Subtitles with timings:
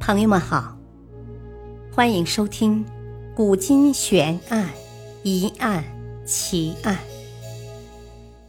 [0.00, 0.76] 朋友们好，
[1.92, 2.84] 欢迎收听
[3.34, 4.68] 《古今悬案、
[5.22, 5.82] 疑案、
[6.26, 6.94] 奇案》，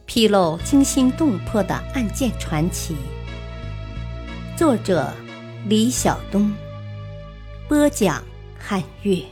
[0.04, 2.96] 披露惊心动魄的案件传奇。
[4.56, 5.12] 作者：
[5.66, 6.52] 李晓东，
[7.68, 8.22] 播讲：
[8.58, 9.22] 汉月。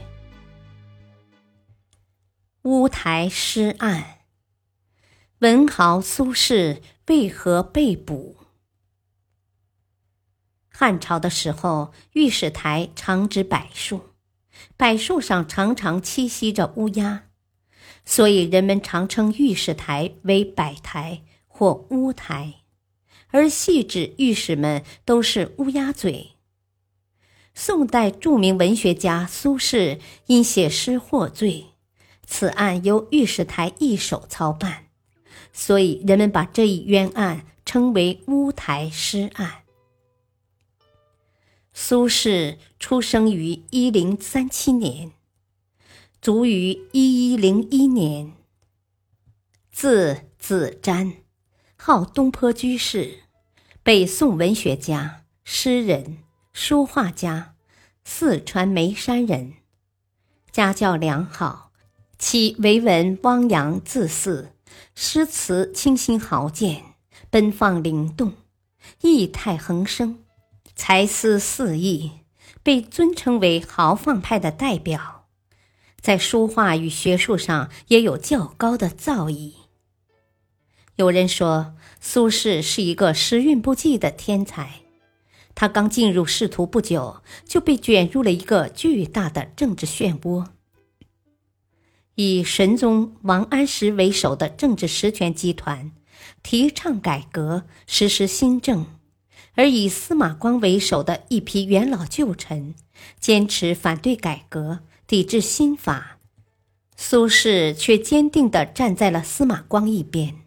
[2.63, 4.03] 乌台诗案，
[5.39, 8.35] 文豪苏轼为何被捕？
[10.77, 14.09] 汉朝的时候，御史台常植柏树，
[14.75, 17.27] 柏树上常常栖息着乌鸦，
[18.03, 22.55] 所以人们常称御史台为柏台或乌台，
[23.29, 26.31] 而戏指御史们都是乌鸦嘴。
[27.53, 31.67] 宋代著名文学家苏轼因写诗获罪，
[32.27, 34.87] 此案由御史台一手操办，
[35.53, 39.61] 所以人们把这一冤案称为乌台诗案。
[41.77, 45.11] 苏轼出生于一零三七年，
[46.21, 48.31] 卒于一一零一年。
[49.73, 51.17] 字子瞻，
[51.75, 53.23] 号东坡居士，
[53.83, 56.19] 北宋文学家、诗人、
[56.53, 57.55] 书画家，
[58.05, 59.55] 四川眉山人。
[60.53, 61.73] 家教良好，
[62.17, 64.53] 其为文汪洋恣肆，
[64.95, 66.95] 诗词清新豪健，
[67.29, 68.31] 奔放灵动，
[69.01, 70.24] 意态横生。
[70.75, 72.11] 才思四溢，
[72.61, 75.27] 被尊称为豪放派的代表，
[76.01, 79.53] 在书画与学术上也有较高的造诣。
[80.97, 84.81] 有人说，苏轼是一个时运不济的天才，
[85.53, 90.47] 他刚进入仕途不久，就被卷入了一个巨大的政治漩涡。
[92.15, 95.91] 以神宗王安石为首的政治实权集团，
[96.43, 98.85] 提倡改革，实施新政。
[99.55, 102.75] 而以司马光为首的一批元老旧臣，
[103.19, 106.17] 坚持反对改革，抵制新法，
[106.97, 110.41] 苏轼却坚定地站在了司马光一边。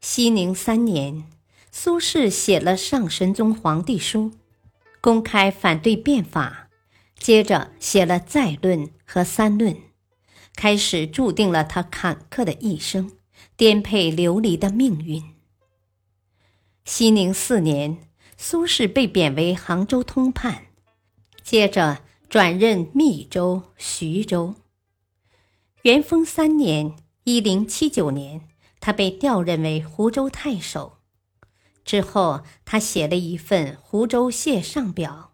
[0.00, 1.24] 熙宁三年，
[1.70, 4.30] 苏轼写了《上神宗皇帝书》，
[5.00, 6.68] 公开反对变法，
[7.18, 9.74] 接着写了《再论》和《三论》，
[10.56, 13.12] 开始注定了他坎坷的一生，
[13.56, 15.35] 颠沛流离的命运。
[16.86, 17.98] 熙宁四年，
[18.36, 20.66] 苏轼被贬为杭州通判，
[21.42, 24.54] 接着转任密州、徐州。
[25.82, 28.48] 元丰三年（一零七九年），
[28.78, 30.98] 他被调任为湖州太守。
[31.84, 35.32] 之后，他写了一份《湖州谢上表》，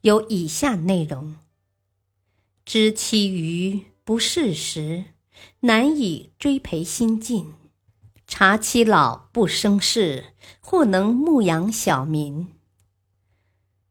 [0.00, 1.36] 有以下内容
[2.66, 5.04] ：“知其余不事时，
[5.60, 7.54] 难以追培新进。”
[8.34, 12.48] 察其老不生事，或能牧养小民。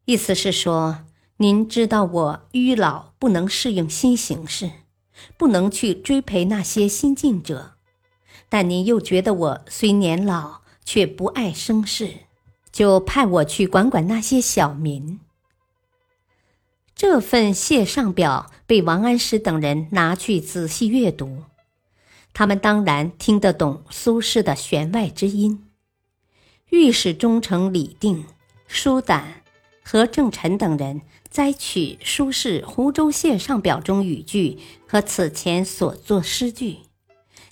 [0.06, 1.06] 意思是说，
[1.38, 4.72] 您知道我愚老不能适应新形势，
[5.38, 7.74] 不能去追培那些新进者，
[8.50, 12.12] 但您又觉得我虽年老却不爱生事，
[12.72, 15.19] 就派我去管管那些小民。
[16.96, 21.44] 这份谢上表被王安石等人拿去仔细阅读。
[22.33, 25.67] 他们当然听得懂苏轼的弦外之音。
[26.69, 28.25] 御史中丞李定、
[28.67, 29.43] 舒胆、
[29.83, 36.77] 何正臣等人摘取苏轼《湖州县上表》中语句和此前所作诗句，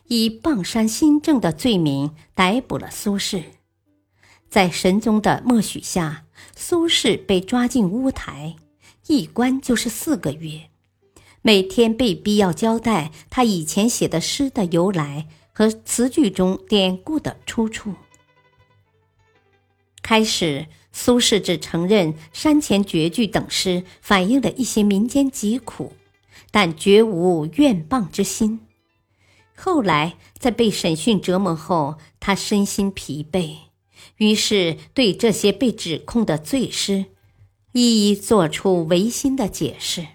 [0.07, 3.43] 以傍山新政的罪名逮捕了苏轼。
[4.49, 6.25] 在神宗的默许下，
[6.55, 8.55] 苏轼被抓进乌台，
[9.07, 10.68] 一关就是四个月。
[11.41, 17.93] 每天被逼要交代他以前写的诗的由来和词句中典故的出处。
[20.01, 25.93] 开始，苏轼只承认山前绝句等诗反映了一些民间疾苦，
[26.51, 28.61] 但绝无怨谤之心。
[29.55, 33.55] 后来，在被审讯折磨后，他身心疲惫，
[34.17, 37.05] 于是对这些被指控的罪诗，
[37.73, 40.07] 一一做出违心的解释。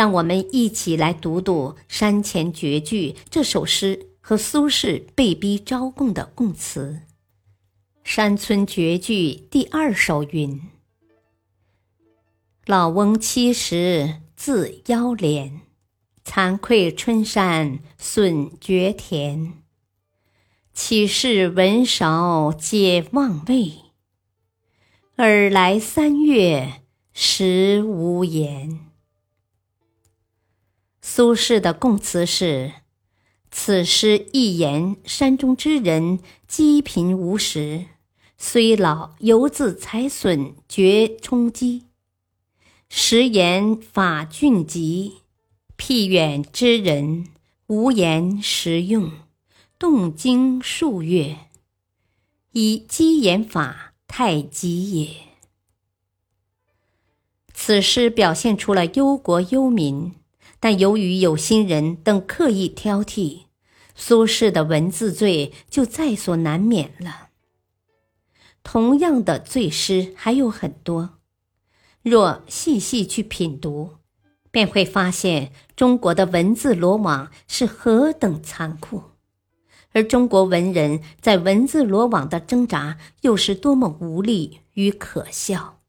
[0.00, 7.02] 让我们一起来读读《山前绝句》这首诗和苏轼被逼招供的供词。
[8.02, 10.58] 《山村绝句》第二首云
[12.64, 15.60] ：“老翁七十自腰连，
[16.24, 19.52] 惭愧春山损绝田。
[20.72, 23.72] 岂是闻韶皆忘味，
[25.16, 26.80] 尔来三月
[27.12, 28.80] 实无言。”
[31.12, 32.72] 苏轼的供词是
[33.50, 37.86] ：“此诗一言山中之人饥贫无食，
[38.38, 41.86] 虽老犹自采笋绝充饥。
[42.88, 45.22] 时言法峻急，
[45.74, 47.26] 僻远之人
[47.66, 49.10] 无言实用，
[49.80, 51.36] 动经数月，
[52.52, 55.16] 以积言法太极也。
[57.52, 60.14] 此诗表现出了忧国忧民，
[60.60, 63.44] 但由于有心人等刻意挑剔，
[63.94, 67.30] 苏轼的文字罪就在所难免了。
[68.62, 71.18] 同样的罪诗还有很多。
[72.02, 73.96] 若细细去品读，
[74.50, 79.02] 便会发现中国的文字罗网是何等残酷，
[79.92, 85.80] 而中国文人在文字罗网的挣扎又是多么无力与可笑。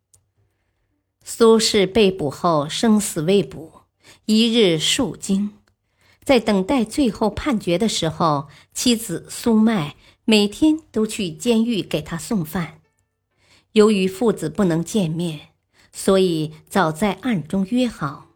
[1.24, 3.81] 苏轼被捕后生死未卜，
[4.26, 5.52] 一日数惊，
[6.24, 12.82] 在等待最后判决的时候，妻子苏迈每天都去监狱给他送饭，
[13.74, 15.50] 由于父子不能见面。
[15.94, 18.28] 所以早在暗中约好，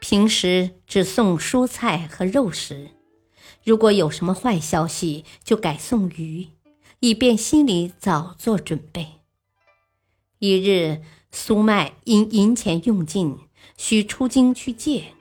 [0.00, 2.90] 平时只送蔬菜和肉食，
[3.62, 6.48] 如果有什么坏消息，就改送鱼，
[6.98, 9.06] 以便心里早做准备。
[10.40, 13.38] 一日，苏迈因银钱用尽，
[13.78, 15.14] 需出京去借，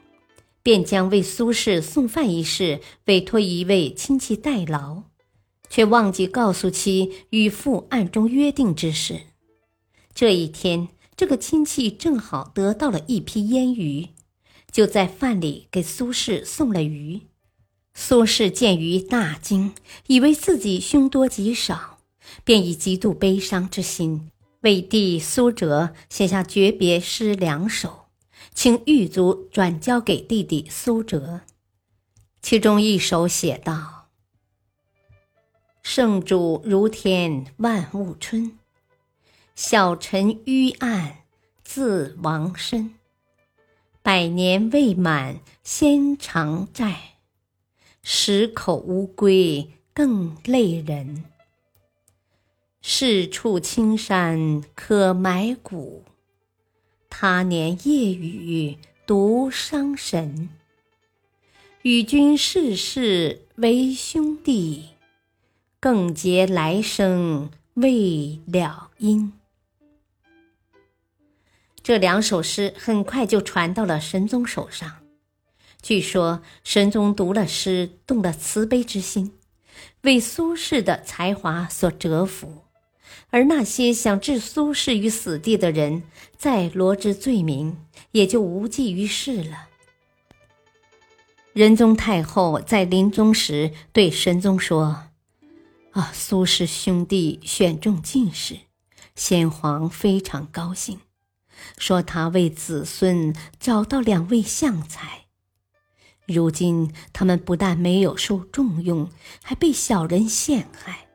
[0.61, 5.03] 便将为苏轼送饭一事委托一位亲戚代劳，
[5.69, 9.21] 却忘记告诉其与父暗中约定之事。
[10.13, 10.89] 这一天。
[11.19, 14.09] 这个亲戚正好得到了一批腌鱼，
[14.71, 17.21] 就在饭里给苏轼送了鱼。
[17.95, 19.73] 苏轼见鱼大惊，
[20.05, 21.97] 以为自己凶多吉少，
[22.43, 24.29] 便以极度悲伤之心
[24.61, 28.06] 为弟苏辙写下诀别诗两首，
[28.53, 31.41] 请狱卒转交给弟弟苏辙。
[32.41, 34.09] 其中一首写道
[35.83, 38.57] ：“圣主如天万物春。”
[39.55, 41.23] 小臣愚暗
[41.63, 42.93] 自亡身，
[44.03, 47.15] 百年未满先偿债，
[48.03, 51.25] 十口无归更累人。
[52.83, 56.05] 是处青山可埋骨，
[57.19, 58.77] 他年夜雨
[59.07, 60.49] 独伤神。
[61.81, 64.89] 与君世世为兄弟，
[65.79, 69.33] 更结来生未了因。
[71.81, 74.97] 这两首诗很快就传到了神宗手上。
[75.81, 79.33] 据说神宗读了诗，动了慈悲之心，
[80.01, 82.65] 为苏轼的才华所折服，
[83.29, 86.03] 而那些想置苏轼于死地的人，
[86.37, 87.77] 再罗织罪名，
[88.11, 89.67] 也就无济于事了。
[91.53, 95.05] 仁宗太后在临终时对神宗说
[95.91, 98.57] ：“啊，苏轼兄弟选中进士，
[99.15, 100.99] 先皇非常高兴。”
[101.79, 105.25] 说他为子孙找到两位相才，
[106.27, 109.09] 如今他们不但没有受重用，
[109.41, 111.06] 还被小人陷害。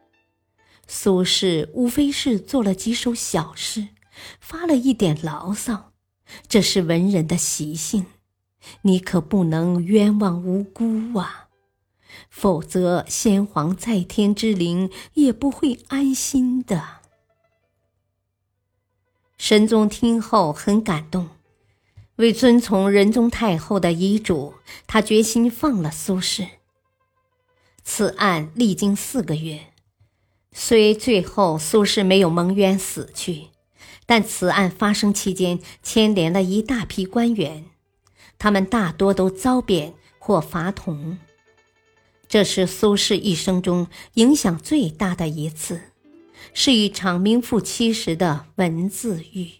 [0.94, 3.88] 苏轼无非是做了几首小诗，
[4.38, 5.94] 发了一点牢骚，
[6.46, 8.04] 这是文人的习性，
[8.82, 11.48] 你可不能冤枉无辜啊！
[12.28, 17.00] 否则先皇在天之灵也不会安心的。
[19.38, 21.30] 神宗听后很感动，
[22.16, 26.48] 为遵从仁宗太后的遗嘱，他决心放了苏轼。
[27.82, 29.71] 此案历经四个月，
[30.52, 33.48] 虽最后苏轼没有蒙冤死去，
[34.06, 37.64] 但此案发生期间牵连了一大批官员，
[38.38, 41.18] 他们大多都遭贬或罚铜。
[42.28, 45.80] 这是苏轼一生中影响最大的一次。
[46.54, 49.52] 是一场名副其实的文字狱。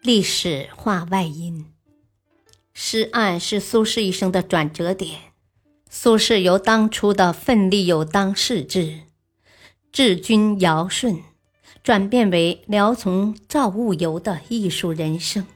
[0.00, 1.66] 历史话外音：
[2.72, 5.27] 诗案是苏轼一生的转折点。
[5.90, 9.00] 苏轼由当初的奋力有当世志、
[9.90, 11.22] 治军尧舜，
[11.82, 15.46] 转变为辽从造物游的艺术人生。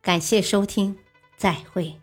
[0.00, 0.98] 感谢收听，
[1.36, 2.01] 再会。